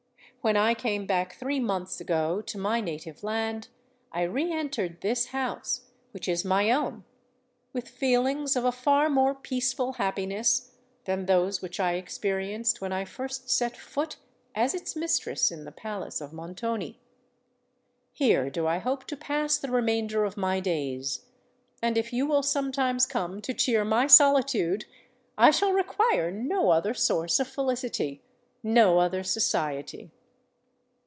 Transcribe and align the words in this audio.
When 0.43 0.57
I 0.57 0.73
came 0.73 1.05
back 1.05 1.35
three 1.35 1.59
months 1.59 2.01
ago 2.01 2.41
to 2.47 2.57
my 2.57 2.81
native 2.81 3.23
land, 3.23 3.67
I 4.11 4.23
re 4.23 4.51
entered 4.51 5.01
this 5.01 5.27
house—which 5.27 6.27
is 6.27 6.43
my 6.43 6.71
own—with 6.71 7.87
feelings 7.87 8.55
of 8.55 8.65
a 8.65 8.71
far 8.71 9.07
more 9.07 9.35
peaceful 9.35 9.93
happiness 9.93 10.71
than 11.05 11.27
those 11.27 11.61
which 11.61 11.79
I 11.79 11.91
experienced 11.93 12.81
when 12.81 12.91
I 12.91 13.05
first 13.05 13.51
set 13.51 13.77
foot 13.77 14.15
as 14.55 14.73
its 14.73 14.95
mistress 14.95 15.51
in 15.51 15.63
the 15.63 15.71
palace 15.71 16.19
of 16.21 16.33
Montoni. 16.33 16.99
Here 18.11 18.49
do 18.49 18.65
I 18.65 18.79
hope 18.79 19.05
to 19.09 19.15
pass 19.15 19.59
the 19.59 19.69
remainder 19.69 20.23
of 20.25 20.37
my 20.37 20.59
days; 20.59 21.25
and 21.83 21.99
if 21.99 22.11
you 22.11 22.25
will 22.25 22.41
sometimes 22.41 23.05
come 23.05 23.43
to 23.43 23.53
cheer 23.53 23.85
my 23.85 24.07
solitude, 24.07 24.85
I 25.37 25.51
shall 25.51 25.71
require 25.73 26.31
no 26.31 26.71
other 26.71 26.95
source 26.95 27.39
of 27.39 27.47
felicity—no 27.47 28.97
other 28.97 29.21
society." 29.21 30.09